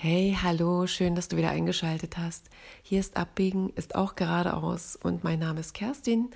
Hey, 0.00 0.38
hallo, 0.40 0.86
schön, 0.86 1.16
dass 1.16 1.26
du 1.26 1.36
wieder 1.36 1.50
eingeschaltet 1.50 2.18
hast. 2.18 2.50
Hier 2.84 3.00
ist 3.00 3.16
Abbiegen, 3.16 3.72
ist 3.74 3.96
auch 3.96 4.14
geradeaus 4.14 4.94
und 4.94 5.24
mein 5.24 5.40
Name 5.40 5.58
ist 5.58 5.74
Kerstin. 5.74 6.30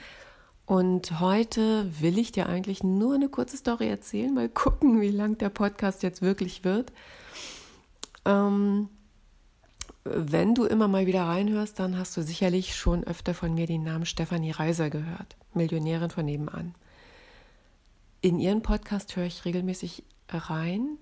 Und 0.67 1.21
heute 1.21 1.89
will 2.01 2.19
ich 2.19 2.33
dir 2.33 2.49
eigentlich 2.49 2.83
nur 2.83 3.15
eine 3.15 3.29
kurze 3.29 3.57
Story 3.57 3.89
erzählen, 3.89 4.35
mal 4.35 4.49
gucken, 4.49 5.01
wie 5.01 5.11
lang 5.11 5.39
der 5.39 5.49
Podcast 5.49 6.03
jetzt 6.03 6.23
wirklich 6.23 6.65
wird. 6.65 6.93
Ähm, 8.25 8.89
wenn 10.03 10.57
du 10.57 10.65
immer 10.65 10.89
mal 10.89 11.07
wieder 11.07 11.23
reinhörst, 11.23 11.79
dann 11.79 11.97
hast 11.97 12.17
du 12.17 12.23
sicherlich 12.25 12.75
schon 12.75 13.05
öfter 13.05 13.33
von 13.33 13.55
mir 13.55 13.69
den 13.69 13.85
Namen 13.85 14.07
Stefanie 14.07 14.51
Reiser 14.51 14.91
gehört, 14.91 15.37
Millionärin 15.55 16.11
von 16.11 16.25
nebenan. 16.25 16.75
In 18.23 18.41
ihren 18.41 18.63
Podcast 18.63 19.15
höre 19.15 19.27
ich 19.27 19.45
regelmäßig 19.45 20.03
rein 20.29 20.99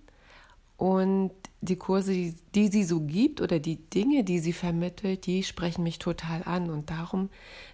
und 0.80 1.32
die 1.60 1.76
Kurse, 1.76 2.14
die, 2.14 2.34
die, 2.54 2.68
sie 2.68 2.84
so 2.84 3.02
gibt 3.02 3.42
oder 3.42 3.58
die 3.58 3.76
Dinge, 3.76 4.24
die 4.24 4.38
sie 4.38 4.54
vermittelt, 4.54 5.26
die 5.26 5.44
sprechen 5.44 5.82
mich 5.82 5.98
total 5.98 6.42
an. 6.44 6.70
Und 6.70 6.88
darum 6.88 7.28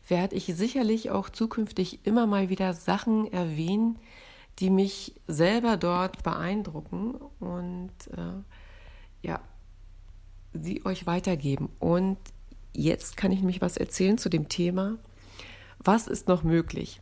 werde 0.08 0.34
ich 0.34 0.46
sicherlich 0.46 1.12
auch 1.12 1.30
zukünftig 1.30 2.04
immer 2.04 2.26
mal 2.26 2.48
wieder 2.48 2.74
Sachen 2.74 3.32
erwähnen, 3.32 4.00
die 4.58 4.70
mich 4.70 5.14
selber 5.28 5.76
dort 5.76 6.24
beeindrucken 6.24 7.14
und 7.38 7.92
äh, 8.10 8.42
ja, 9.22 9.40
sie 10.52 10.84
euch 10.84 11.06
weitergeben. 11.06 11.68
Und 11.78 12.18
jetzt 12.72 13.16
kann 13.16 13.30
ich 13.30 13.38
nämlich 13.38 13.60
was 13.60 13.76
erzählen 13.76 14.18
zu 14.18 14.28
dem 14.28 14.48
Thema, 14.48 14.98
was 15.78 16.08
ist 16.08 16.26
noch 16.26 16.42
möglich? 16.42 16.98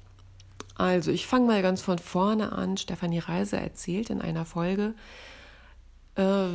Also, 0.75 1.13
ich 1.13 1.27
fange 1.27 1.47
mal 1.47 1.63
ganz 1.63 1.81
von 1.81 1.99
vorne 1.99 2.53
an. 2.53 2.77
Stefanie 2.77 3.21
Reiser 3.21 3.59
erzählt 3.59 4.11
in 4.11 4.21
einer 4.21 4.45
Folge, 4.45 4.95
äh, 6.17 6.49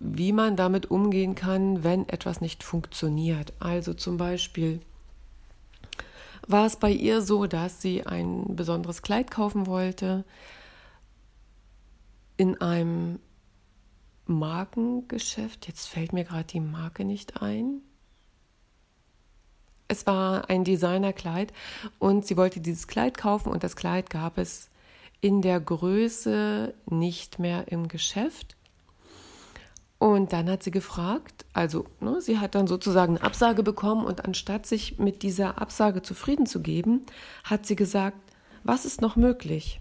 wie 0.00 0.32
man 0.32 0.56
damit 0.56 0.90
umgehen 0.90 1.34
kann, 1.34 1.84
wenn 1.84 2.08
etwas 2.08 2.40
nicht 2.40 2.62
funktioniert. 2.64 3.52
Also 3.60 3.94
zum 3.94 4.16
Beispiel 4.16 4.80
war 6.46 6.66
es 6.66 6.76
bei 6.76 6.90
ihr 6.90 7.22
so, 7.22 7.46
dass 7.46 7.80
sie 7.80 8.04
ein 8.06 8.56
besonderes 8.56 9.02
Kleid 9.02 9.30
kaufen 9.30 9.66
wollte 9.66 10.24
in 12.36 12.60
einem 12.60 13.20
Markengeschäft. 14.26 15.68
Jetzt 15.68 15.86
fällt 15.88 16.12
mir 16.12 16.24
gerade 16.24 16.44
die 16.44 16.60
Marke 16.60 17.04
nicht 17.04 17.42
ein. 17.42 17.80
Es 19.86 20.06
war 20.06 20.48
ein 20.48 20.64
Designerkleid 20.64 21.52
und 21.98 22.26
sie 22.26 22.36
wollte 22.36 22.60
dieses 22.60 22.88
Kleid 22.88 23.18
kaufen 23.18 23.50
und 23.50 23.62
das 23.62 23.76
Kleid 23.76 24.10
gab 24.10 24.38
es 24.38 24.70
in 25.20 25.42
der 25.42 25.60
Größe 25.60 26.74
nicht 26.90 27.38
mehr 27.38 27.68
im 27.68 27.88
Geschäft. 27.88 28.56
Und 30.02 30.32
dann 30.32 30.50
hat 30.50 30.64
sie 30.64 30.72
gefragt, 30.72 31.44
also 31.52 31.86
ne, 32.00 32.20
sie 32.20 32.40
hat 32.40 32.56
dann 32.56 32.66
sozusagen 32.66 33.18
eine 33.18 33.24
Absage 33.24 33.62
bekommen 33.62 34.04
und 34.04 34.24
anstatt 34.24 34.66
sich 34.66 34.98
mit 34.98 35.22
dieser 35.22 35.62
Absage 35.62 36.02
zufrieden 36.02 36.44
zu 36.44 36.60
geben, 36.60 37.02
hat 37.44 37.66
sie 37.66 37.76
gesagt, 37.76 38.16
was 38.64 38.84
ist 38.84 39.00
noch 39.00 39.14
möglich? 39.14 39.80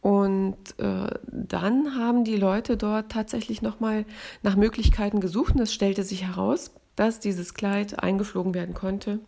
Und 0.00 0.56
äh, 0.80 1.14
dann 1.30 1.94
haben 1.96 2.24
die 2.24 2.34
Leute 2.34 2.76
dort 2.76 3.12
tatsächlich 3.12 3.62
nochmal 3.62 4.04
nach 4.42 4.56
Möglichkeiten 4.56 5.20
gesucht 5.20 5.54
und 5.54 5.60
es 5.60 5.72
stellte 5.72 6.02
sich 6.02 6.24
heraus, 6.24 6.72
dass 6.96 7.20
dieses 7.20 7.54
Kleid 7.54 8.02
eingeflogen 8.02 8.52
werden 8.52 8.74
konnte 8.74 9.20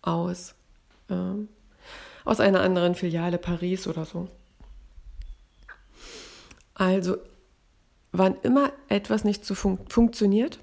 aus, 0.00 0.54
äh, 1.10 1.14
aus 2.24 2.40
einer 2.40 2.62
anderen 2.62 2.94
Filiale 2.94 3.36
Paris 3.36 3.86
oder 3.86 4.06
so. 4.06 4.28
Also 6.72 7.18
wann 8.14 8.36
immer 8.42 8.72
etwas 8.88 9.24
nicht 9.24 9.44
so 9.44 9.54
fun 9.54 9.78
funktioniert, 9.88 10.60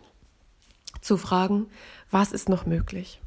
zu 1.01 1.17
fragen, 1.17 1.67
was 2.09 2.31
ist 2.31 2.47
noch 2.47 2.65
möglich. 2.65 3.19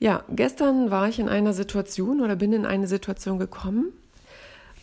Ja, 0.00 0.24
gestern 0.28 0.90
war 0.90 1.08
ich 1.08 1.18
in 1.18 1.28
einer 1.28 1.52
Situation 1.52 2.20
oder 2.20 2.36
bin 2.36 2.52
in 2.52 2.66
eine 2.66 2.88
Situation 2.88 3.38
gekommen, 3.38 3.92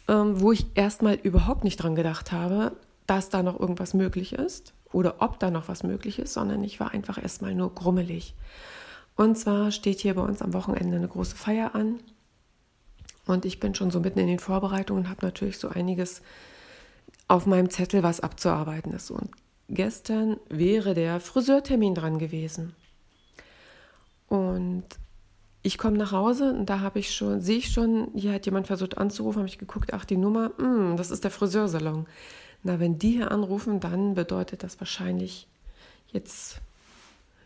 ähm, 0.07 0.39
wo 0.39 0.51
ich 0.51 0.65
erstmal 0.75 1.15
überhaupt 1.15 1.63
nicht 1.63 1.77
dran 1.77 1.95
gedacht 1.95 2.31
habe, 2.31 2.71
dass 3.05 3.29
da 3.29 3.43
noch 3.43 3.59
irgendwas 3.59 3.93
möglich 3.93 4.33
ist 4.33 4.73
oder 4.91 5.15
ob 5.19 5.39
da 5.39 5.51
noch 5.51 5.67
was 5.67 5.83
möglich 5.83 6.19
ist, 6.19 6.33
sondern 6.33 6.63
ich 6.63 6.79
war 6.79 6.91
einfach 6.91 7.21
erstmal 7.21 7.53
nur 7.53 7.73
grummelig. 7.73 8.33
Und 9.17 9.37
zwar 9.37 9.71
steht 9.71 9.99
hier 9.99 10.15
bei 10.15 10.21
uns 10.21 10.41
am 10.41 10.53
Wochenende 10.53 10.97
eine 10.97 11.07
große 11.07 11.35
Feier 11.35 11.75
an 11.75 11.99
und 13.25 13.43
ich 13.43 13.59
bin 13.59 13.75
schon 13.75 13.91
so 13.91 13.99
mitten 13.99 14.19
in 14.19 14.27
den 14.27 14.39
Vorbereitungen 14.39 15.03
und 15.03 15.09
habe 15.09 15.25
natürlich 15.25 15.57
so 15.57 15.67
einiges 15.67 16.21
auf 17.27 17.45
meinem 17.45 17.69
Zettel, 17.69 18.03
was 18.03 18.19
abzuarbeiten 18.19 18.93
ist. 18.93 19.11
Und 19.11 19.31
gestern 19.69 20.37
wäre 20.49 20.93
der 20.93 21.19
Friseurtermin 21.19 21.95
dran 21.95 22.19
gewesen. 22.19 22.75
Und 24.27 24.83
ich 25.61 25.77
komme 25.77 25.97
nach 25.97 26.11
Hause 26.11 26.53
und 26.53 26.69
da 26.69 26.81
habe 26.81 26.99
ich 26.99 27.15
schon, 27.15 27.41
sehe 27.41 27.57
ich 27.57 27.71
schon, 27.71 28.09
hier 28.13 28.33
hat 28.33 28.45
jemand 28.45 28.67
versucht 28.67 28.97
anzurufen, 28.97 29.39
habe 29.39 29.49
ich 29.49 29.57
geguckt, 29.57 29.93
ach, 29.93 30.05
die 30.05 30.17
Nummer, 30.17 30.51
mh, 30.57 30.63
hm, 30.63 30.97
das 30.97 31.09
ist 31.09 31.23
der 31.23 31.31
Friseursalon. 31.31 32.05
Na, 32.61 32.79
wenn 32.79 32.99
die 32.99 33.13
hier 33.13 33.31
anrufen, 33.31 33.79
dann 33.79 34.13
bedeutet 34.13 34.63
das 34.63 34.79
wahrscheinlich 34.79 35.47
jetzt 36.11 36.61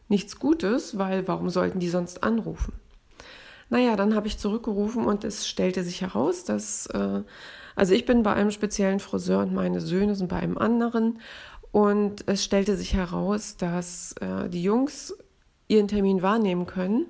nichts 0.09 0.39
Gutes, 0.39 0.97
weil 0.97 1.27
warum 1.27 1.49
sollten 1.49 1.79
die 1.79 1.89
sonst 1.89 2.23
anrufen? 2.23 2.73
Naja, 3.69 3.95
dann 3.95 4.15
habe 4.15 4.27
ich 4.27 4.37
zurückgerufen 4.37 5.05
und 5.05 5.23
es 5.23 5.47
stellte 5.47 5.83
sich 5.83 6.01
heraus, 6.01 6.43
dass 6.43 6.87
äh, 6.87 7.21
also 7.79 7.93
ich 7.93 8.05
bin 8.05 8.23
bei 8.23 8.33
einem 8.33 8.51
speziellen 8.51 8.99
Friseur 8.99 9.39
und 9.39 9.53
meine 9.53 9.79
Söhne 9.79 10.13
sind 10.13 10.27
bei 10.27 10.35
einem 10.35 10.57
anderen. 10.57 11.19
Und 11.71 12.27
es 12.27 12.43
stellte 12.43 12.75
sich 12.75 12.93
heraus, 12.93 13.55
dass 13.55 14.13
äh, 14.19 14.49
die 14.49 14.61
Jungs 14.61 15.15
ihren 15.69 15.87
Termin 15.87 16.21
wahrnehmen 16.21 16.65
können, 16.65 17.05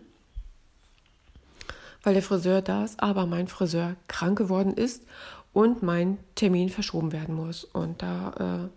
weil 2.04 2.14
der 2.14 2.22
Friseur 2.22 2.62
da 2.62 2.84
ist, 2.84 3.02
aber 3.02 3.26
mein 3.26 3.48
Friseur 3.48 3.96
krank 4.08 4.38
geworden 4.38 4.74
ist 4.76 5.06
und 5.54 5.82
mein 5.82 6.20
Termin 6.36 6.70
verschoben 6.70 7.14
werden 7.14 7.34
muss. 7.34 7.64
Und 7.64 8.04
da 8.04 8.70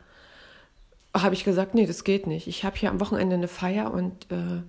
äh, 1.15 1.19
habe 1.19 1.35
ich 1.35 1.45
gesagt, 1.45 1.75
nee, 1.75 1.85
das 1.85 2.05
geht 2.05 2.27
nicht. 2.27 2.47
Ich 2.47 2.65
habe 2.65 2.79
hier 2.79 2.89
am 2.89 3.01
Wochenende 3.01 3.35
eine 3.35 3.49
Feier 3.49 3.93
und 3.93 4.31
äh, 4.33 4.63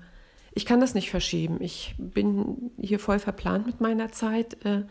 ich 0.56 0.66
kann 0.66 0.80
das 0.80 0.94
nicht 0.94 1.10
verschieben. 1.10 1.58
Ich 1.62 1.96
bin 1.98 2.72
hier 2.80 3.00
voll 3.00 3.20
verplant 3.20 3.66
mit 3.66 3.82
meiner 3.82 4.12
Zeit. 4.12 4.64
Äh, 4.66 4.84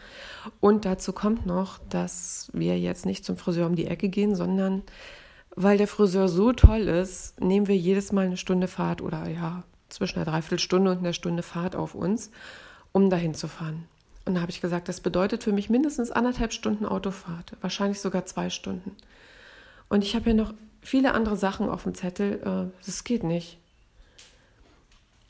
und 0.61 0.85
dazu 0.85 1.13
kommt 1.13 1.47
noch, 1.47 1.79
dass 1.89 2.51
wir 2.53 2.79
jetzt 2.79 3.07
nicht 3.07 3.25
zum 3.25 3.37
Friseur 3.37 3.67
um 3.67 3.77
die 3.77 3.87
Ecke 3.87 4.09
gehen, 4.09 4.35
sondern 4.35 4.83
weil 5.55 5.79
der 5.79 5.87
Friseur 5.87 6.29
so 6.29 6.53
toll 6.53 6.89
ist, 6.89 7.41
nehmen 7.41 7.69
wir 7.69 7.77
jedes 7.77 8.11
Mal 8.11 8.27
eine 8.27 8.37
Stunde 8.37 8.69
Fahrt 8.69 9.03
oder 9.03 9.29
ja, 9.29 9.63
zwischen 9.89 10.17
einer 10.17 10.31
Dreiviertelstunde 10.31 10.91
und 10.91 10.99
einer 10.99 11.13
Stunde 11.13 11.43
Fahrt 11.43 11.77
auf 11.77 11.95
uns, 11.95 12.31
um 12.93 13.11
dahin 13.11 13.35
zu 13.35 13.49
fahren. 13.49 13.85
Und 14.25 14.35
da 14.35 14.41
habe 14.41 14.51
ich 14.51 14.61
gesagt, 14.61 14.89
das 14.89 15.01
bedeutet 15.01 15.45
für 15.45 15.53
mich 15.53 15.69
mindestens 15.69 16.11
anderthalb 16.11 16.53
Stunden 16.53 16.87
Autofahrt, 16.87 17.57
wahrscheinlich 17.61 18.01
sogar 18.01 18.25
zwei 18.25 18.51
Stunden. 18.51 18.97
Und 19.89 20.03
ich 20.03 20.15
habe 20.15 20.31
ja 20.31 20.35
noch 20.35 20.55
viele 20.81 21.13
andere 21.13 21.37
Sachen 21.37 21.69
auf 21.69 21.83
dem 21.83 21.95
Zettel. 21.95 22.41
Äh, 22.43 22.85
das 22.85 23.05
geht 23.05 23.25
nicht. 23.25 23.59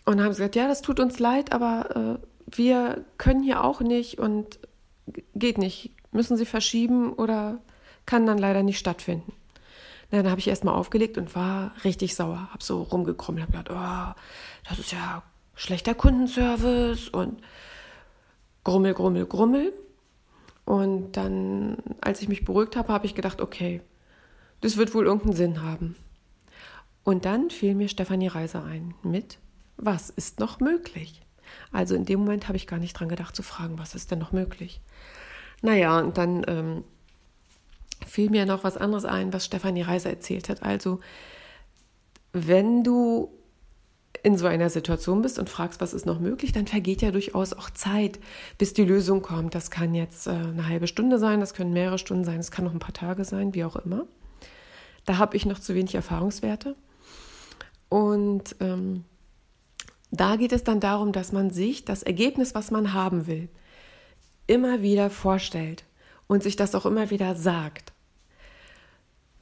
Und 0.04 0.20
haben 0.20 0.28
gesagt, 0.28 0.56
ja, 0.56 0.66
das 0.66 0.82
tut 0.82 1.00
uns 1.00 1.18
leid, 1.18 1.52
aber 1.52 2.18
äh, 2.20 2.56
wir 2.56 3.04
können 3.18 3.42
hier 3.42 3.64
auch 3.64 3.80
nicht 3.80 4.18
und 4.18 4.58
geht 5.34 5.58
nicht. 5.58 5.92
Müssen 6.10 6.36
sie 6.36 6.44
verschieben 6.44 7.12
oder 7.12 7.58
kann 8.04 8.26
dann 8.26 8.38
leider 8.38 8.62
nicht 8.62 8.78
stattfinden. 8.78 9.32
Na, 10.10 10.22
dann 10.22 10.30
habe 10.30 10.40
ich 10.40 10.48
erstmal 10.48 10.74
aufgelegt 10.74 11.16
und 11.16 11.34
war 11.34 11.72
richtig 11.84 12.14
sauer. 12.14 12.48
Habe 12.52 12.62
so 12.62 12.82
rumgekrummelt, 12.82 13.46
habe 13.46 13.56
gedacht, 13.56 13.70
oh, 13.70 14.20
das 14.68 14.78
ist 14.78 14.92
ja 14.92 15.22
schlechter 15.54 15.94
Kundenservice 15.94 17.08
und 17.08 17.40
grummel, 18.64 18.94
grummel, 18.94 19.26
grummel. 19.26 19.72
Und 20.64 21.12
dann, 21.12 21.78
als 22.00 22.22
ich 22.22 22.28
mich 22.28 22.44
beruhigt 22.44 22.76
habe, 22.76 22.92
habe 22.92 23.06
ich 23.06 23.14
gedacht, 23.14 23.40
okay, 23.40 23.80
das 24.60 24.76
wird 24.76 24.94
wohl 24.94 25.06
irgendeinen 25.06 25.34
Sinn 25.34 25.62
haben. 25.62 25.96
Und 27.04 27.24
dann 27.24 27.50
fiel 27.50 27.74
mir 27.74 27.88
Stefanie 27.88 28.28
Reiser 28.28 28.64
ein 28.64 28.94
mit 29.02 29.38
was 29.76 30.10
ist 30.10 30.40
noch 30.40 30.60
möglich? 30.60 31.22
Also 31.70 31.94
in 31.94 32.04
dem 32.04 32.20
Moment 32.20 32.48
habe 32.48 32.56
ich 32.56 32.66
gar 32.66 32.78
nicht 32.78 32.94
dran 32.94 33.08
gedacht 33.08 33.34
zu 33.34 33.42
fragen, 33.42 33.78
was 33.78 33.94
ist 33.94 34.10
denn 34.10 34.18
noch 34.18 34.32
möglich? 34.32 34.80
Naja, 35.60 35.98
und 36.00 36.18
dann 36.18 36.44
ähm, 36.48 36.84
fiel 38.06 38.30
mir 38.30 38.46
noch 38.46 38.64
was 38.64 38.76
anderes 38.76 39.04
ein, 39.04 39.32
was 39.32 39.44
Stefanie 39.44 39.82
Reiser 39.82 40.10
erzählt 40.10 40.48
hat. 40.48 40.62
Also, 40.62 41.00
wenn 42.32 42.82
du 42.82 43.30
in 44.22 44.38
so 44.38 44.46
einer 44.46 44.70
Situation 44.70 45.22
bist 45.22 45.38
und 45.38 45.50
fragst, 45.50 45.80
was 45.80 45.94
ist 45.94 46.06
noch 46.06 46.20
möglich, 46.20 46.52
dann 46.52 46.66
vergeht 46.66 47.02
ja 47.02 47.10
durchaus 47.10 47.52
auch 47.52 47.70
Zeit, 47.70 48.20
bis 48.56 48.72
die 48.72 48.84
Lösung 48.84 49.22
kommt. 49.22 49.54
Das 49.54 49.70
kann 49.70 49.94
jetzt 49.94 50.26
äh, 50.26 50.30
eine 50.30 50.68
halbe 50.68 50.86
Stunde 50.86 51.18
sein, 51.18 51.40
das 51.40 51.54
können 51.54 51.72
mehrere 51.72 51.98
Stunden 51.98 52.24
sein, 52.24 52.38
es 52.38 52.50
kann 52.50 52.64
noch 52.64 52.72
ein 52.72 52.78
paar 52.78 52.92
Tage 52.92 53.24
sein, 53.24 53.54
wie 53.54 53.64
auch 53.64 53.76
immer. 53.76 54.06
Da 55.04 55.18
habe 55.18 55.36
ich 55.36 55.46
noch 55.46 55.58
zu 55.58 55.74
wenig 55.74 55.94
Erfahrungswerte. 55.94 56.76
Und 57.88 58.56
ähm, 58.60 59.04
da 60.12 60.36
geht 60.36 60.52
es 60.52 60.62
dann 60.62 60.78
darum, 60.78 61.10
dass 61.10 61.32
man 61.32 61.50
sich 61.50 61.84
das 61.84 62.02
Ergebnis, 62.02 62.54
was 62.54 62.70
man 62.70 62.92
haben 62.92 63.26
will, 63.26 63.48
immer 64.46 64.82
wieder 64.82 65.08
vorstellt 65.10 65.84
und 66.26 66.42
sich 66.42 66.54
das 66.54 66.74
auch 66.74 66.86
immer 66.86 67.10
wieder 67.10 67.34
sagt. 67.34 67.92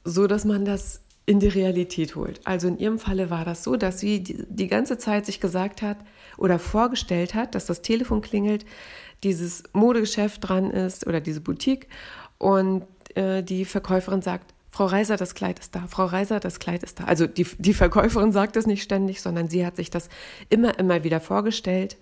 so 0.03 0.25
dass 0.25 0.45
man 0.45 0.65
das 0.65 1.01
in 1.27 1.39
die 1.39 1.47
Realität 1.47 2.15
holt. 2.15 2.41
Also 2.43 2.67
in 2.67 2.79
ihrem 2.79 2.97
Falle 2.97 3.29
war 3.29 3.45
das 3.45 3.63
so, 3.63 3.75
dass 3.75 3.99
sie 3.99 4.23
die, 4.23 4.67
ganze 4.67 4.97
Zeit 4.97 5.27
sich 5.27 5.39
gesagt 5.39 5.83
hat 5.83 5.97
oder 6.37 6.57
vorgestellt 6.57 7.35
hat, 7.35 7.53
dass 7.53 7.67
das 7.67 7.83
Telefon 7.83 8.21
klingelt, 8.21 8.65
dieses 9.23 9.63
Modegeschäft 9.73 10.47
dran 10.47 10.71
ist 10.71 11.05
oder 11.05 11.21
diese 11.21 11.41
Boutique 11.41 11.87
und 12.39 12.87
äh, 13.15 13.43
die 13.43 13.65
Verkäuferin 13.65 14.23
sagt, 14.23 14.55
Frau 14.71 14.85
Reiser, 14.85 15.17
das 15.17 15.35
Kleid 15.35 15.59
ist 15.59 15.75
da. 15.75 15.85
Frau 15.87 16.05
Reiser, 16.05 16.39
das 16.39 16.59
Kleid 16.59 16.81
ist 16.83 17.01
da. 17.01 17.03
Also 17.03 17.27
die, 17.27 17.45
die 17.57 17.73
Verkäuferin 17.73 18.31
sagt 18.31 18.55
das 18.55 18.65
nicht 18.65 18.81
ständig, 18.81 19.21
sondern 19.21 19.49
sie 19.49 19.65
hat 19.65 19.75
sich 19.75 19.89
das 19.89 20.07
immer, 20.49 20.79
immer 20.79 21.03
wieder 21.03 21.19
vorgestellt. 21.19 21.97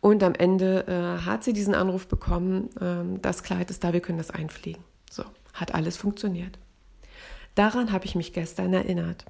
Und 0.00 0.22
am 0.22 0.34
Ende 0.34 0.86
äh, 0.86 1.24
hat 1.24 1.42
sie 1.42 1.52
diesen 1.52 1.74
Anruf 1.74 2.06
bekommen, 2.06 2.70
äh, 2.80 3.18
das 3.20 3.42
Kleid 3.42 3.70
ist 3.70 3.82
da, 3.82 3.92
wir 3.92 4.00
können 4.00 4.18
das 4.18 4.30
einfliegen. 4.30 4.82
So, 5.10 5.24
hat 5.54 5.74
alles 5.74 5.96
funktioniert. 5.96 6.58
Daran 7.56 7.90
habe 7.90 8.04
ich 8.04 8.14
mich 8.14 8.32
gestern 8.32 8.72
erinnert. 8.72 9.24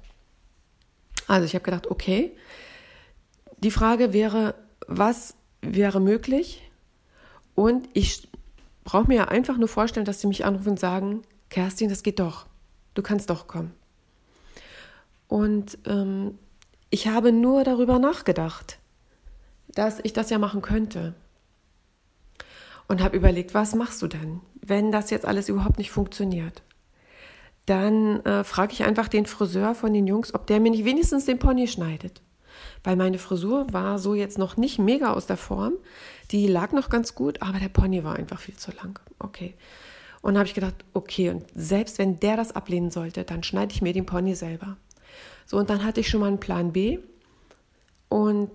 Also 1.27 1.45
ich 1.45 1.55
habe 1.55 1.65
gedacht, 1.65 1.87
okay, 1.87 2.35
die 3.57 3.71
Frage 3.71 4.13
wäre, 4.13 4.53
was 4.87 5.35
wäre 5.61 5.99
möglich? 5.99 6.69
Und 7.55 7.89
ich 7.93 8.27
brauche 8.83 9.07
mir 9.07 9.15
ja 9.15 9.27
einfach 9.27 9.57
nur 9.57 9.69
vorstellen, 9.69 10.05
dass 10.05 10.21
sie 10.21 10.27
mich 10.27 10.45
anrufen 10.45 10.69
und 10.69 10.79
sagen, 10.79 11.23
Kerstin, 11.49 11.89
das 11.89 12.03
geht 12.03 12.19
doch 12.19 12.45
du 12.95 13.03
kannst 13.03 13.29
doch 13.29 13.47
kommen. 13.47 13.73
Und 15.27 15.77
ähm, 15.85 16.37
ich 16.89 17.07
habe 17.07 17.31
nur 17.31 17.63
darüber 17.63 17.99
nachgedacht, 17.99 18.79
dass 19.67 19.99
ich 20.03 20.13
das 20.13 20.29
ja 20.29 20.39
machen 20.39 20.61
könnte. 20.61 21.13
Und 22.87 23.01
habe 23.01 23.17
überlegt, 23.17 23.53
was 23.53 23.73
machst 23.73 24.01
du 24.01 24.07
denn, 24.07 24.41
wenn 24.61 24.91
das 24.91 25.09
jetzt 25.09 25.25
alles 25.25 25.49
überhaupt 25.49 25.77
nicht 25.77 25.91
funktioniert? 25.91 26.61
Dann 27.65 28.23
äh, 28.25 28.43
frage 28.43 28.73
ich 28.73 28.83
einfach 28.83 29.07
den 29.07 29.25
Friseur 29.25 29.73
von 29.73 29.91
den 29.91 30.05
Jungs, 30.05 30.35
ob 30.35 30.45
der 30.45 30.59
mir 30.59 30.69
nicht 30.69 30.85
wenigstens 30.85 31.25
den 31.25 31.39
Pony 31.39 31.67
schneidet. 31.67 32.21
Weil 32.83 32.95
meine 32.95 33.17
Frisur 33.17 33.73
war 33.73 33.97
so 33.97 34.13
jetzt 34.13 34.37
noch 34.37 34.55
nicht 34.55 34.77
mega 34.77 35.13
aus 35.13 35.25
der 35.25 35.37
Form. 35.37 35.73
Die 36.29 36.47
lag 36.47 36.71
noch 36.73 36.89
ganz 36.89 37.15
gut, 37.15 37.41
aber 37.41 37.57
der 37.57 37.69
Pony 37.69 38.03
war 38.03 38.15
einfach 38.15 38.39
viel 38.39 38.55
zu 38.55 38.71
lang. 38.71 38.99
Okay. 39.17 39.55
Und 40.25 40.39
habe 40.39 40.47
ich 40.47 40.55
gedacht, 40.55 40.73
okay, 40.95 41.29
und 41.29 41.45
selbst 41.53 41.99
wenn 41.99 42.19
der 42.19 42.35
das 42.35 42.55
ablehnen 42.55 42.89
sollte, 42.89 43.23
dann 43.23 43.43
schneide 43.43 43.75
ich 43.75 43.83
mir 43.83 43.93
den 43.93 44.07
Pony 44.07 44.33
selber. 44.33 44.75
So, 45.45 45.55
und 45.55 45.69
dann 45.69 45.83
hatte 45.83 45.99
ich 45.99 46.09
schon 46.09 46.19
mal 46.19 46.29
einen 46.29 46.39
Plan 46.39 46.71
B 46.71 46.97
und 48.09 48.49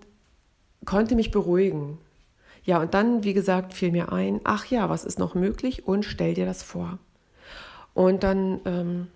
konnte 0.85 1.15
mich 1.15 1.31
beruhigen. 1.31 1.99
Ja, 2.65 2.81
und 2.81 2.93
dann, 2.93 3.23
wie 3.23 3.35
gesagt, 3.35 3.73
fiel 3.73 3.93
mir 3.93 4.11
ein, 4.11 4.41
ach 4.43 4.67
ja, 4.67 4.91
was 4.91 5.05
ist 5.05 5.21
noch 5.21 5.37
möglich 5.37 5.87
und 5.87 6.05
stell 6.05 6.35
dir 6.35 6.45
das 6.45 6.65
vor. 6.65 6.99
Und 7.95 8.25
dann 8.25 8.61
ähm, 8.65 9.07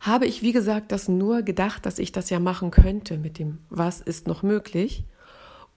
habe 0.00 0.24
ich, 0.24 0.40
wie 0.40 0.52
gesagt, 0.52 0.92
das 0.92 1.08
nur 1.08 1.42
gedacht, 1.42 1.84
dass 1.84 1.98
ich 1.98 2.12
das 2.12 2.30
ja 2.30 2.40
machen 2.40 2.70
könnte 2.70 3.18
mit 3.18 3.38
dem, 3.38 3.58
was 3.68 4.00
ist 4.00 4.26
noch 4.26 4.42
möglich 4.42 5.04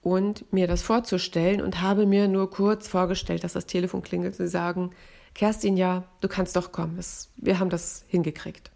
und 0.01 0.53
mir 0.53 0.67
das 0.67 0.81
vorzustellen 0.81 1.59
und 1.59 1.81
habe 1.81 2.05
mir 2.05 2.29
nur 2.29 2.49
kurz 2.49 2.87
vorgestellt, 2.87 3.43
dass 3.43 3.51
das 3.51 3.65
Telefon 3.65 4.01
klingelt, 4.01 4.35
sie 4.35 4.47
sagen, 4.47 4.91
Kerstin, 5.35 5.77
ja, 5.77 6.05
du 6.21 6.27
kannst 6.27 6.55
doch 6.55 6.71
kommen. 6.71 6.97
Es, 6.97 7.29
wir 7.35 7.59
haben 7.59 7.69
das 7.69 8.05
hingekriegt. 8.07 8.71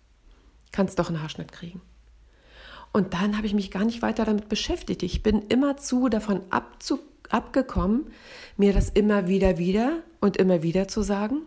Kannst 0.72 1.00
doch 1.00 1.08
einen 1.08 1.22
Haarschnitt 1.22 1.52
kriegen. 1.52 1.82
Und 2.92 3.14
dann 3.14 3.38
habe 3.38 3.48
ich 3.48 3.54
mich 3.54 3.72
gar 3.72 3.86
nicht 3.86 4.02
weiter 4.02 4.26
damit 4.26 4.50
beschäftigt. 4.50 5.02
Ich 5.04 5.24
bin 5.24 5.44
immerzu 5.48 6.10
davon 6.10 6.42
abzu, 6.50 7.00
abgekommen, 7.30 8.12
mir 8.58 8.74
das 8.74 8.90
immer 8.90 9.28
wieder, 9.28 9.58
wieder 9.58 10.04
und 10.20 10.38
immer 10.38 10.62
wieder 10.62 10.88
zu 10.88 11.02
sagen. 11.02 11.44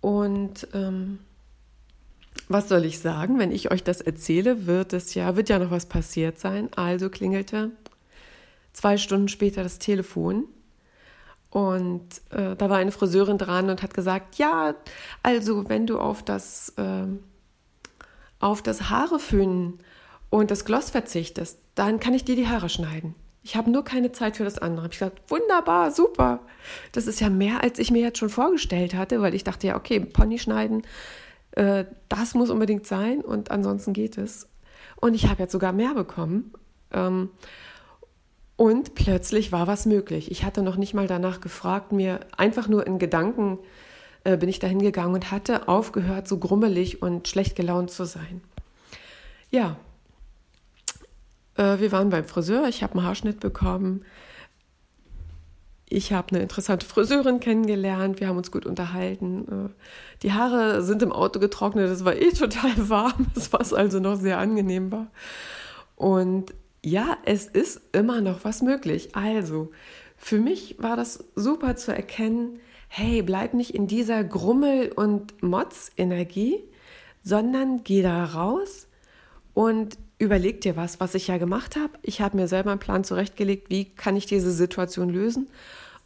Und 0.00 0.66
ähm, 0.72 1.18
was 2.48 2.68
soll 2.68 2.84
ich 2.84 3.00
sagen? 3.00 3.38
Wenn 3.38 3.52
ich 3.52 3.70
euch 3.70 3.84
das 3.84 4.00
erzähle, 4.00 4.66
wird 4.66 4.92
es 4.94 5.14
ja, 5.14 5.36
wird 5.36 5.50
ja 5.50 5.58
noch 5.58 5.70
was 5.70 5.86
passiert 5.86 6.38
sein. 6.38 6.72
Also 6.74 7.10
klingelte 7.10 7.72
zwei 8.72 8.96
Stunden 8.96 9.28
später 9.28 9.62
das 9.62 9.78
Telefon 9.78 10.44
und 11.50 12.06
äh, 12.30 12.54
da 12.56 12.70
war 12.70 12.78
eine 12.78 12.92
Friseurin 12.92 13.38
dran 13.38 13.70
und 13.70 13.82
hat 13.82 13.92
gesagt, 13.92 14.36
ja, 14.36 14.74
also 15.22 15.68
wenn 15.68 15.86
du 15.86 15.98
auf 15.98 16.22
das, 16.22 16.72
äh, 16.76 17.06
auf 18.38 18.62
das 18.62 18.88
Haare 18.88 19.18
föhnen 19.18 19.80
und 20.30 20.50
das 20.50 20.64
Gloss 20.64 20.90
verzichtest, 20.90 21.58
dann 21.74 21.98
kann 21.98 22.14
ich 22.14 22.24
dir 22.24 22.36
die 22.36 22.48
Haare 22.48 22.68
schneiden. 22.68 23.14
Ich 23.42 23.56
habe 23.56 23.70
nur 23.70 23.84
keine 23.84 24.12
Zeit 24.12 24.36
für 24.36 24.44
das 24.44 24.58
andere. 24.58 24.84
Hab 24.84 24.92
ich 24.92 24.98
gesagt, 24.98 25.22
wunderbar, 25.30 25.90
super. 25.90 26.40
Das 26.92 27.06
ist 27.06 27.20
ja 27.20 27.30
mehr, 27.30 27.62
als 27.64 27.78
ich 27.78 27.90
mir 27.90 28.02
jetzt 28.02 28.18
schon 28.18 28.28
vorgestellt 28.28 28.94
hatte, 28.94 29.20
weil 29.22 29.34
ich 29.34 29.44
dachte 29.44 29.66
ja, 29.66 29.76
okay, 29.76 29.98
Pony 29.98 30.38
schneiden, 30.38 30.82
äh, 31.52 31.84
das 32.08 32.34
muss 32.34 32.50
unbedingt 32.50 32.86
sein 32.86 33.22
und 33.22 33.50
ansonsten 33.50 33.92
geht 33.92 34.18
es. 34.18 34.46
Und 35.00 35.14
ich 35.14 35.26
habe 35.28 35.42
jetzt 35.42 35.52
sogar 35.52 35.72
mehr 35.72 35.94
bekommen. 35.94 36.52
Ähm, 36.92 37.30
und 38.60 38.94
plötzlich 38.94 39.52
war 39.52 39.66
was 39.66 39.86
möglich. 39.86 40.30
Ich 40.30 40.44
hatte 40.44 40.60
noch 40.60 40.76
nicht 40.76 40.92
mal 40.92 41.06
danach 41.06 41.40
gefragt, 41.40 41.92
mir 41.92 42.20
einfach 42.36 42.68
nur 42.68 42.86
in 42.86 42.98
Gedanken 42.98 43.58
äh, 44.24 44.36
bin 44.36 44.50
ich 44.50 44.58
dahin 44.58 44.82
gegangen 44.82 45.14
und 45.14 45.30
hatte 45.30 45.66
aufgehört, 45.66 46.28
so 46.28 46.36
grummelig 46.36 47.00
und 47.00 47.26
schlecht 47.26 47.56
gelaunt 47.56 47.90
zu 47.90 48.04
sein. 48.04 48.42
Ja, 49.50 49.76
äh, 51.56 51.78
wir 51.78 51.90
waren 51.90 52.10
beim 52.10 52.26
Friseur, 52.26 52.68
ich 52.68 52.82
habe 52.82 52.98
einen 52.98 53.06
Haarschnitt 53.06 53.40
bekommen. 53.40 54.04
Ich 55.88 56.12
habe 56.12 56.28
eine 56.32 56.42
interessante 56.42 56.84
Friseurin 56.84 57.40
kennengelernt, 57.40 58.20
wir 58.20 58.28
haben 58.28 58.36
uns 58.36 58.50
gut 58.50 58.66
unterhalten. 58.66 59.70
Äh, 59.70 60.18
die 60.22 60.34
Haare 60.34 60.82
sind 60.82 61.02
im 61.02 61.12
Auto 61.12 61.40
getrocknet, 61.40 61.88
es 61.88 62.04
war 62.04 62.14
eh 62.14 62.30
total 62.32 62.90
warm, 62.90 63.26
war 63.52 63.78
also 63.78 64.00
noch 64.00 64.16
sehr 64.16 64.36
angenehm 64.36 64.92
war. 64.92 65.06
Und 65.96 66.52
ja, 66.84 67.18
es 67.24 67.46
ist 67.46 67.80
immer 67.92 68.20
noch 68.20 68.44
was 68.44 68.62
möglich. 68.62 69.14
Also, 69.14 69.70
für 70.16 70.38
mich 70.38 70.76
war 70.78 70.96
das 70.96 71.24
super 71.34 71.76
zu 71.76 71.94
erkennen, 71.94 72.60
hey, 72.88 73.22
bleib 73.22 73.54
nicht 73.54 73.74
in 73.74 73.86
dieser 73.86 74.24
Grummel- 74.24 74.92
und 74.92 75.42
Motz-Energie, 75.42 76.62
sondern 77.22 77.84
geh 77.84 78.02
da 78.02 78.24
raus 78.24 78.88
und 79.54 79.96
überleg 80.18 80.60
dir 80.60 80.76
was, 80.76 81.00
was 81.00 81.14
ich 81.14 81.28
ja 81.28 81.38
gemacht 81.38 81.76
habe. 81.76 81.92
Ich 82.02 82.20
habe 82.20 82.36
mir 82.36 82.48
selber 82.48 82.70
einen 82.70 82.80
Plan 82.80 83.04
zurechtgelegt, 83.04 83.70
wie 83.70 83.86
kann 83.86 84.16
ich 84.16 84.26
diese 84.26 84.52
Situation 84.52 85.08
lösen 85.08 85.48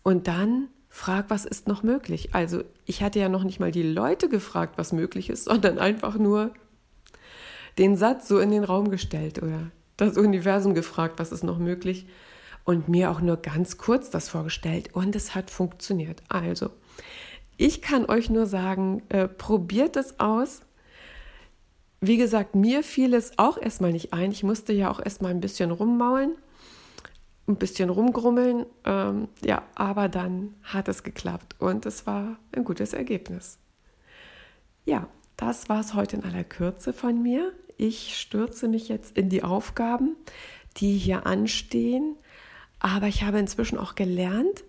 und 0.02 0.28
dann 0.28 0.68
frag, 0.88 1.30
was 1.30 1.44
ist 1.44 1.66
noch 1.66 1.82
möglich. 1.82 2.34
Also 2.34 2.62
ich 2.84 3.02
hatte 3.02 3.18
ja 3.18 3.28
noch 3.28 3.42
nicht 3.42 3.58
mal 3.58 3.72
die 3.72 3.82
Leute 3.82 4.28
gefragt, 4.28 4.78
was 4.78 4.92
möglich 4.92 5.30
ist, 5.30 5.44
sondern 5.44 5.78
einfach 5.78 6.16
nur 6.16 6.52
den 7.78 7.96
Satz 7.96 8.28
so 8.28 8.38
in 8.38 8.50
den 8.50 8.62
Raum 8.62 8.90
gestellt 8.90 9.42
oder 9.42 9.72
das 9.96 10.16
Universum 10.16 10.74
gefragt, 10.74 11.18
was 11.18 11.32
ist 11.32 11.44
noch 11.44 11.58
möglich 11.58 12.06
und 12.64 12.88
mir 12.88 13.10
auch 13.10 13.20
nur 13.20 13.36
ganz 13.36 13.78
kurz 13.78 14.10
das 14.10 14.28
vorgestellt 14.28 14.94
und 14.94 15.14
es 15.14 15.34
hat 15.34 15.50
funktioniert. 15.50 16.22
Also, 16.28 16.70
ich 17.56 17.82
kann 17.82 18.06
euch 18.06 18.30
nur 18.30 18.46
sagen, 18.46 19.02
äh, 19.10 19.28
probiert 19.28 19.96
es 19.96 20.18
aus. 20.18 20.62
Wie 22.00 22.16
gesagt, 22.16 22.54
mir 22.54 22.82
fiel 22.82 23.14
es 23.14 23.38
auch 23.38 23.56
erstmal 23.58 23.92
nicht 23.92 24.12
ein. 24.12 24.32
Ich 24.32 24.42
musste 24.42 24.72
ja 24.72 24.90
auch 24.90 25.00
erstmal 25.00 25.30
ein 25.30 25.40
bisschen 25.40 25.70
rummaulen, 25.70 26.34
ein 27.46 27.56
bisschen 27.56 27.90
rumgrummeln. 27.90 28.66
Ähm, 28.84 29.28
ja, 29.42 29.62
aber 29.74 30.08
dann 30.08 30.54
hat 30.62 30.88
es 30.88 31.02
geklappt 31.02 31.56
und 31.60 31.86
es 31.86 32.06
war 32.06 32.38
ein 32.52 32.64
gutes 32.64 32.92
Ergebnis. 32.92 33.58
Ja, 34.84 35.06
das 35.36 35.68
war 35.68 35.80
es 35.80 35.94
heute 35.94 36.16
in 36.16 36.24
aller 36.24 36.44
Kürze 36.44 36.92
von 36.92 37.22
mir 37.22 37.52
ich 37.76 38.16
stürze 38.18 38.68
mich 38.68 38.88
jetzt 38.88 39.16
in 39.16 39.28
die 39.28 39.42
Aufgaben, 39.42 40.16
die 40.76 40.96
hier 40.96 41.26
anstehen. 41.26 42.16
Aber 42.78 43.06
ich 43.06 43.22
habe 43.22 43.38
inzwischen 43.38 43.78
auch 43.78 43.94
gelernt, 43.94 44.64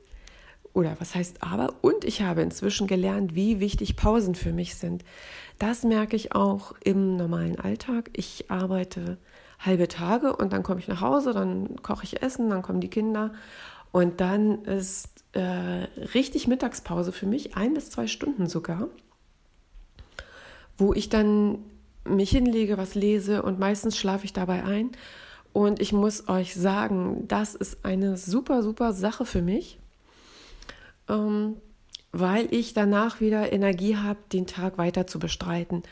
oder 0.73 0.95
was 0.99 1.15
heißt 1.15 1.41
aber, 1.41 1.73
und 1.81 2.03
ich 2.03 2.21
habe 2.21 2.41
inzwischen 2.41 2.87
gelernt, 2.87 3.35
wie 3.35 3.59
wichtig 3.59 3.95
Pausen 3.95 4.35
für 4.35 4.51
mich 4.51 4.75
sind. 4.75 5.03
Das 5.59 5.83
merke 5.83 6.15
ich 6.15 6.33
auch 6.33 6.73
im 6.83 7.15
normalen 7.15 7.59
Alltag. 7.59 8.09
Ich 8.13 8.51
arbeite 8.51 9.17
halbe 9.59 9.87
Tage 9.87 10.35
und 10.35 10.51
dann 10.53 10.63
komme 10.63 10.79
ich 10.79 10.87
nach 10.87 11.01
Hause, 11.01 11.33
dann 11.33 11.81
koche 11.81 12.03
ich 12.03 12.21
Essen, 12.21 12.49
dann 12.49 12.61
kommen 12.61 12.81
die 12.81 12.89
Kinder 12.89 13.33
und 13.91 14.19
dann 14.19 14.65
ist 14.65 15.23
äh, 15.31 15.87
richtig 16.13 16.47
Mittagspause 16.47 17.11
für 17.11 17.25
mich, 17.25 17.55
ein 17.55 17.73
bis 17.73 17.89
zwei 17.89 18.07
Stunden 18.07 18.47
sogar, 18.47 18.89
wo 20.77 20.93
ich 20.93 21.07
dann 21.09 21.59
mich 22.05 22.29
hinlege, 22.29 22.77
was 22.77 22.95
lese 22.95 23.41
und 23.41 23.59
meistens 23.59 23.97
schlafe 23.97 24.25
ich 24.25 24.33
dabei 24.33 24.63
ein. 24.63 24.91
Und 25.53 25.79
ich 25.79 25.93
muss 25.93 26.27
euch 26.27 26.53
sagen, 26.53 27.27
das 27.27 27.55
ist 27.55 27.85
eine 27.85 28.17
super, 28.17 28.61
super 28.61 28.93
Sache 28.93 29.25
für 29.25 29.41
mich, 29.41 29.79
ähm, 31.07 31.55
weil 32.11 32.53
ich 32.53 32.73
danach 32.73 33.21
wieder 33.21 33.53
Energie 33.53 33.95
habe, 33.95 34.19
den 34.33 34.47
Tag 34.47 34.77
weiter 34.77 35.07
zu 35.07 35.17
bestreiten. 35.17 35.83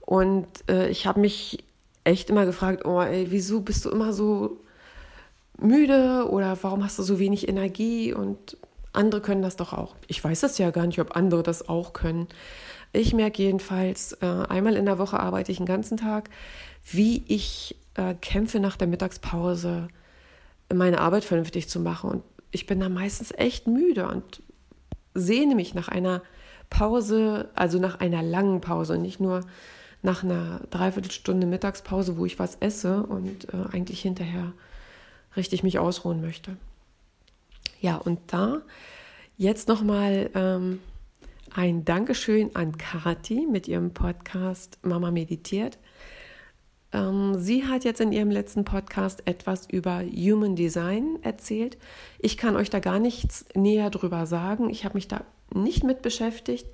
Und 0.00 0.48
äh, 0.68 0.88
ich 0.88 1.06
habe 1.06 1.20
mich 1.20 1.64
echt 2.02 2.28
immer 2.28 2.44
gefragt, 2.44 2.84
oh, 2.84 3.00
ey, 3.00 3.30
wieso 3.30 3.60
bist 3.60 3.84
du 3.84 3.90
immer 3.90 4.12
so 4.12 4.58
müde 5.58 6.28
oder 6.28 6.58
warum 6.62 6.84
hast 6.84 6.98
du 6.98 7.02
so 7.02 7.18
wenig 7.18 7.48
Energie 7.48 8.12
und 8.12 8.56
andere 8.92 9.20
können 9.20 9.42
das 9.42 9.56
doch 9.56 9.72
auch. 9.72 9.94
Ich 10.06 10.22
weiß 10.22 10.42
es 10.42 10.58
ja 10.58 10.70
gar 10.70 10.86
nicht, 10.86 11.00
ob 11.00 11.16
andere 11.16 11.42
das 11.42 11.68
auch 11.68 11.92
können. 11.92 12.28
Ich 12.94 13.12
merke 13.12 13.42
jedenfalls, 13.42 14.12
äh, 14.22 14.26
einmal 14.26 14.76
in 14.76 14.86
der 14.86 14.98
Woche 14.98 15.18
arbeite 15.18 15.50
ich 15.50 15.58
den 15.58 15.66
ganzen 15.66 15.96
Tag, 15.96 16.30
wie 16.92 17.24
ich 17.26 17.74
äh, 17.94 18.14
kämpfe 18.14 18.60
nach 18.60 18.76
der 18.76 18.86
Mittagspause, 18.86 19.88
meine 20.72 21.00
Arbeit 21.00 21.24
vernünftig 21.24 21.68
zu 21.68 21.80
machen. 21.80 22.08
Und 22.08 22.22
ich 22.52 22.66
bin 22.66 22.78
da 22.78 22.88
meistens 22.88 23.32
echt 23.32 23.66
müde 23.66 24.06
und 24.06 24.42
sehne 25.12 25.56
mich 25.56 25.74
nach 25.74 25.88
einer 25.88 26.22
Pause, 26.70 27.50
also 27.56 27.80
nach 27.80 27.98
einer 27.98 28.22
langen 28.22 28.60
Pause, 28.60 28.96
nicht 28.96 29.18
nur 29.18 29.40
nach 30.02 30.22
einer 30.22 30.60
Dreiviertelstunde 30.70 31.48
Mittagspause, 31.48 32.16
wo 32.16 32.24
ich 32.26 32.38
was 32.38 32.58
esse 32.60 33.02
und 33.02 33.52
äh, 33.52 33.72
eigentlich 33.72 34.02
hinterher 34.02 34.52
richtig 35.36 35.64
mich 35.64 35.80
ausruhen 35.80 36.20
möchte. 36.20 36.56
Ja, 37.80 37.96
und 37.96 38.20
da 38.28 38.62
jetzt 39.36 39.66
nochmal 39.66 40.30
ähm, 40.36 40.78
ein 41.54 41.84
Dankeschön 41.84 42.54
an 42.54 42.76
Kati 42.76 43.46
mit 43.48 43.68
ihrem 43.68 43.94
Podcast 43.94 44.78
Mama 44.82 45.12
meditiert. 45.12 45.78
Ähm, 46.92 47.38
sie 47.38 47.64
hat 47.64 47.84
jetzt 47.84 48.00
in 48.00 48.10
ihrem 48.10 48.30
letzten 48.30 48.64
Podcast 48.64 49.22
etwas 49.26 49.68
über 49.70 50.02
Human 50.02 50.56
Design 50.56 51.18
erzählt. 51.22 51.78
Ich 52.18 52.36
kann 52.36 52.56
euch 52.56 52.70
da 52.70 52.80
gar 52.80 52.98
nichts 52.98 53.46
näher 53.54 53.90
drüber 53.90 54.26
sagen. 54.26 54.68
Ich 54.68 54.84
habe 54.84 54.96
mich 54.96 55.06
da 55.06 55.22
nicht 55.54 55.84
mit 55.84 56.02
beschäftigt. 56.02 56.66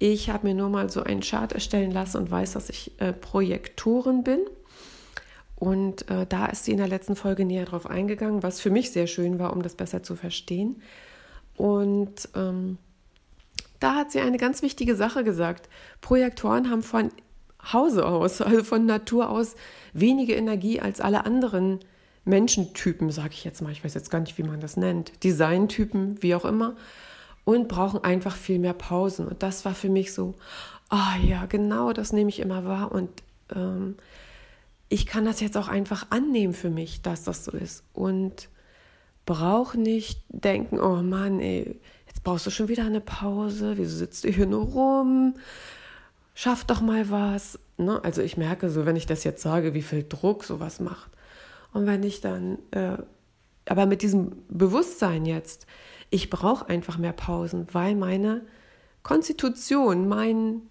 Ich 0.00 0.30
habe 0.30 0.48
mir 0.48 0.54
nur 0.54 0.68
mal 0.68 0.90
so 0.90 1.02
einen 1.04 1.20
Chart 1.20 1.52
erstellen 1.52 1.92
lassen 1.92 2.16
und 2.16 2.30
weiß, 2.30 2.54
dass 2.54 2.70
ich 2.70 3.00
äh, 3.00 3.12
Projektoren 3.12 4.24
bin. 4.24 4.40
Und 5.54 6.10
äh, 6.10 6.26
da 6.26 6.46
ist 6.46 6.64
sie 6.64 6.72
in 6.72 6.78
der 6.78 6.88
letzten 6.88 7.14
Folge 7.14 7.44
näher 7.44 7.66
drauf 7.66 7.86
eingegangen, 7.86 8.42
was 8.42 8.60
für 8.60 8.70
mich 8.70 8.90
sehr 8.90 9.06
schön 9.06 9.38
war, 9.38 9.52
um 9.52 9.62
das 9.62 9.76
besser 9.76 10.02
zu 10.02 10.16
verstehen. 10.16 10.82
Und 11.56 12.28
ähm, 12.34 12.78
da 13.80 13.94
hat 13.94 14.12
sie 14.12 14.20
eine 14.20 14.38
ganz 14.38 14.62
wichtige 14.62 14.96
Sache 14.96 15.24
gesagt. 15.24 15.68
Projektoren 16.00 16.70
haben 16.70 16.82
von 16.82 17.10
Hause 17.72 18.06
aus, 18.06 18.40
also 18.40 18.64
von 18.64 18.86
Natur 18.86 19.30
aus, 19.30 19.56
weniger 19.92 20.36
Energie 20.36 20.80
als 20.80 21.00
alle 21.00 21.24
anderen 21.24 21.80
Menschentypen, 22.24 23.10
sage 23.10 23.30
ich 23.32 23.44
jetzt 23.44 23.62
mal. 23.62 23.72
Ich 23.72 23.84
weiß 23.84 23.94
jetzt 23.94 24.10
gar 24.10 24.20
nicht, 24.20 24.36
wie 24.38 24.42
man 24.42 24.60
das 24.60 24.76
nennt. 24.76 25.24
Designtypen, 25.24 26.22
wie 26.22 26.34
auch 26.34 26.44
immer. 26.44 26.76
Und 27.44 27.68
brauchen 27.68 28.04
einfach 28.04 28.36
viel 28.36 28.58
mehr 28.58 28.74
Pausen. 28.74 29.26
Und 29.26 29.42
das 29.42 29.64
war 29.64 29.74
für 29.74 29.88
mich 29.88 30.12
so, 30.12 30.34
ah 30.90 31.14
oh 31.16 31.26
ja, 31.26 31.46
genau 31.46 31.92
das 31.92 32.12
nehme 32.12 32.28
ich 32.28 32.40
immer 32.40 32.64
wahr. 32.64 32.92
Und 32.92 33.10
ähm, 33.54 33.96
ich 34.90 35.06
kann 35.06 35.24
das 35.24 35.40
jetzt 35.40 35.56
auch 35.56 35.68
einfach 35.68 36.06
annehmen 36.10 36.52
für 36.52 36.70
mich, 36.70 37.00
dass 37.02 37.24
das 37.24 37.44
so 37.44 37.52
ist. 37.52 37.82
Und 37.94 38.48
brauche 39.24 39.78
nicht 39.78 40.22
denken, 40.28 40.78
oh 40.78 41.02
Mann, 41.02 41.40
ey, 41.40 41.80
jetzt 42.18 42.24
brauchst 42.24 42.46
du 42.46 42.50
schon 42.50 42.68
wieder 42.68 42.84
eine 42.84 43.00
Pause. 43.00 43.74
Wieso 43.76 43.96
sitzt 43.96 44.24
du 44.24 44.28
hier 44.28 44.46
nur 44.46 44.64
rum? 44.64 45.34
schaff 46.38 46.64
doch 46.64 46.80
mal 46.80 47.10
was. 47.10 47.58
Ne? 47.78 48.00
Also 48.04 48.22
ich 48.22 48.36
merke 48.36 48.70
so, 48.70 48.86
wenn 48.86 48.94
ich 48.94 49.06
das 49.06 49.24
jetzt 49.24 49.42
sage, 49.42 49.74
wie 49.74 49.82
viel 49.82 50.04
Druck 50.08 50.44
sowas 50.44 50.78
macht. 50.78 51.10
Und 51.72 51.86
wenn 51.86 52.04
ich 52.04 52.20
dann, 52.20 52.58
äh, 52.70 52.96
aber 53.66 53.86
mit 53.86 54.02
diesem 54.02 54.32
Bewusstsein 54.48 55.26
jetzt, 55.26 55.66
ich 56.10 56.30
brauche 56.30 56.68
einfach 56.68 56.96
mehr 56.96 57.12
Pausen, 57.12 57.66
weil 57.72 57.96
meine 57.96 58.42
Konstitution, 59.02 60.06
mein, 60.06 60.62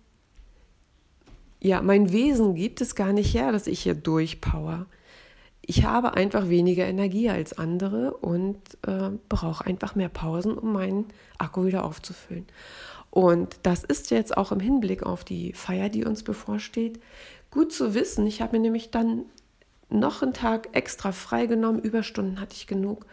ja, 1.60 1.82
mein 1.82 2.14
Wesen 2.14 2.56
gibt 2.56 2.80
es 2.80 2.96
gar 2.96 3.12
nicht 3.12 3.34
her, 3.34 3.52
dass 3.52 3.68
ich 3.68 3.82
hier 3.82 3.94
durchpower. 3.94 4.86
Ich 5.70 5.84
habe 5.84 6.14
einfach 6.14 6.48
weniger 6.48 6.86
Energie 6.86 7.30
als 7.30 7.58
andere 7.58 8.14
und 8.14 8.58
äh, 8.88 9.10
brauche 9.28 9.66
einfach 9.66 9.96
mehr 9.96 10.08
Pausen, 10.08 10.58
um 10.58 10.72
meinen 10.72 11.08
Akku 11.38 11.66
wieder 11.66 11.84
aufzufüllen. 11.84 12.48
Und 13.10 13.60
das 13.64 13.84
ist 13.84 14.10
jetzt 14.10 14.38
auch 14.38 14.54
im 14.54 14.62
Hinblick 14.62 15.04
auf 15.04 15.26
die 15.26 15.52
Feier, 15.52 15.90
die 15.90 16.06
uns 16.06 16.24
bevorsteht, 16.24 17.02
gut 17.52 17.74
zu 17.74 17.94
wissen. 17.94 18.26
Ich 18.28 18.42
habe 18.42 18.56
mir 18.56 18.62
nämlich 18.62 18.92
dann 18.92 19.26
noch 19.90 20.22
einen 20.22 20.34
Tag 20.34 20.70
extra 20.72 21.12
freigenommen, 21.12 21.82
Überstunden 21.82 22.40
hatte 22.40 22.56
ich 22.56 22.66
genug, 22.68 23.06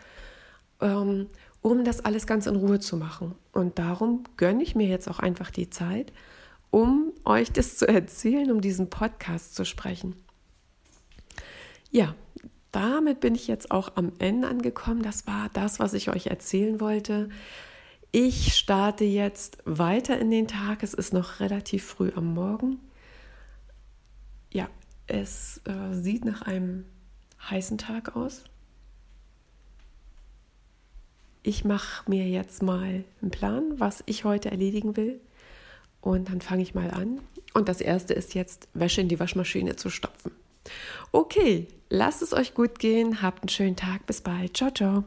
ähm, 0.80 1.26
um 1.60 1.82
das 1.82 2.04
alles 2.04 2.24
ganz 2.24 2.46
in 2.46 2.54
Ruhe 2.54 2.78
zu 2.78 2.96
machen. 2.96 3.34
Und 3.50 3.80
darum 3.80 4.22
gönne 4.36 4.62
ich 4.62 4.76
mir 4.76 4.86
jetzt 4.86 5.08
auch 5.08 5.18
einfach 5.18 5.50
die 5.50 5.70
Zeit, 5.70 6.12
um 6.70 7.10
euch 7.24 7.50
das 7.50 7.78
zu 7.78 7.88
erzählen, 7.88 8.52
um 8.52 8.60
diesen 8.60 8.90
Podcast 8.90 9.56
zu 9.56 9.64
sprechen. 9.64 10.14
Ja, 11.94 12.16
damit 12.72 13.20
bin 13.20 13.36
ich 13.36 13.46
jetzt 13.46 13.70
auch 13.70 13.92
am 13.94 14.10
Ende 14.18 14.48
angekommen. 14.48 15.04
Das 15.04 15.28
war 15.28 15.48
das, 15.52 15.78
was 15.78 15.94
ich 15.94 16.10
euch 16.10 16.26
erzählen 16.26 16.80
wollte. 16.80 17.28
Ich 18.10 18.56
starte 18.56 19.04
jetzt 19.04 19.58
weiter 19.64 20.18
in 20.18 20.32
den 20.32 20.48
Tag. 20.48 20.82
Es 20.82 20.92
ist 20.92 21.12
noch 21.12 21.38
relativ 21.38 21.84
früh 21.84 22.10
am 22.16 22.34
Morgen. 22.34 22.80
Ja, 24.52 24.68
es 25.06 25.60
äh, 25.66 25.94
sieht 25.94 26.24
nach 26.24 26.42
einem 26.42 26.84
heißen 27.48 27.78
Tag 27.78 28.16
aus. 28.16 28.42
Ich 31.44 31.64
mache 31.64 32.10
mir 32.10 32.26
jetzt 32.26 32.60
mal 32.60 33.04
einen 33.22 33.30
Plan, 33.30 33.74
was 33.78 34.02
ich 34.06 34.24
heute 34.24 34.50
erledigen 34.50 34.96
will. 34.96 35.20
Und 36.00 36.28
dann 36.28 36.40
fange 36.40 36.62
ich 36.62 36.74
mal 36.74 36.90
an. 36.90 37.20
Und 37.52 37.68
das 37.68 37.80
erste 37.80 38.14
ist 38.14 38.34
jetzt, 38.34 38.66
Wäsche 38.74 39.00
in 39.00 39.08
die 39.08 39.20
Waschmaschine 39.20 39.76
zu 39.76 39.90
stopfen. 39.90 40.32
Okay, 41.14 41.68
lasst 41.90 42.22
es 42.22 42.32
euch 42.32 42.54
gut 42.54 42.80
gehen. 42.80 43.22
Habt 43.22 43.42
einen 43.42 43.48
schönen 43.48 43.76
Tag. 43.76 44.04
Bis 44.04 44.20
bald. 44.20 44.56
Ciao, 44.56 44.72
ciao. 44.72 45.04